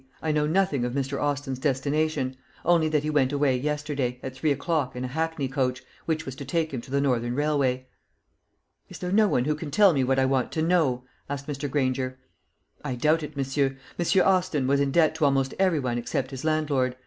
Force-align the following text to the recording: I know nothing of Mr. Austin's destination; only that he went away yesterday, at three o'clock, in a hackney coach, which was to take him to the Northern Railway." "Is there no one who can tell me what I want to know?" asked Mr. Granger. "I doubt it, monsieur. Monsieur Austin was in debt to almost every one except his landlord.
I 0.19 0.31
know 0.31 0.47
nothing 0.47 0.83
of 0.83 0.93
Mr. 0.93 1.21
Austin's 1.21 1.59
destination; 1.59 2.35
only 2.65 2.89
that 2.89 3.03
he 3.03 3.11
went 3.11 3.31
away 3.31 3.55
yesterday, 3.55 4.19
at 4.23 4.35
three 4.35 4.51
o'clock, 4.51 4.95
in 4.95 5.03
a 5.03 5.07
hackney 5.07 5.47
coach, 5.47 5.83
which 6.07 6.25
was 6.25 6.33
to 6.37 6.43
take 6.43 6.73
him 6.73 6.81
to 6.81 6.89
the 6.89 6.99
Northern 6.99 7.35
Railway." 7.35 7.85
"Is 8.89 8.97
there 8.97 9.11
no 9.11 9.27
one 9.27 9.45
who 9.45 9.53
can 9.53 9.69
tell 9.69 9.93
me 9.93 10.03
what 10.03 10.17
I 10.17 10.25
want 10.25 10.51
to 10.53 10.63
know?" 10.63 11.03
asked 11.29 11.45
Mr. 11.45 11.69
Granger. 11.69 12.17
"I 12.83 12.95
doubt 12.95 13.21
it, 13.21 13.37
monsieur. 13.37 13.77
Monsieur 13.99 14.23
Austin 14.23 14.65
was 14.65 14.79
in 14.79 14.89
debt 14.89 15.13
to 15.17 15.25
almost 15.25 15.53
every 15.59 15.79
one 15.79 15.99
except 15.99 16.31
his 16.31 16.43
landlord. 16.43 16.95